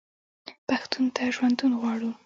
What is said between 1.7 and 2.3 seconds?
غواړو.